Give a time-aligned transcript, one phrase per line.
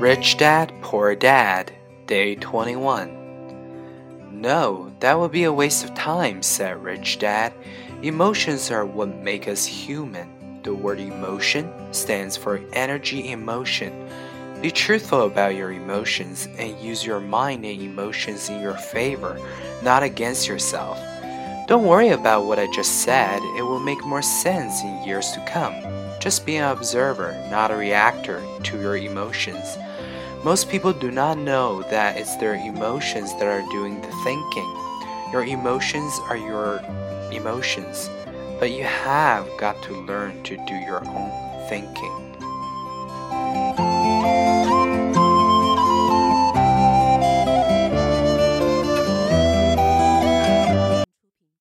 [0.00, 1.72] Rich Dad, Poor Dad,
[2.06, 4.30] Day 21.
[4.30, 7.52] No, that would be a waste of time, said Rich Dad.
[8.02, 10.60] Emotions are what make us human.
[10.62, 14.08] The word emotion stands for energy in motion.
[14.60, 19.40] Be truthful about your emotions and use your mind and emotions in your favor,
[19.82, 20.98] not against yourself.
[21.68, 25.40] Don't worry about what I just said, it will make more sense in years to
[25.46, 25.74] come.
[26.18, 29.76] Just be an observer, not a reactor to your emotions.
[30.44, 34.76] Most people do not know that it's their emotions that are doing the thinking.
[35.32, 36.80] Your emotions are your
[37.32, 38.08] emotions,
[38.58, 42.35] but you have got to learn to do your own thinking.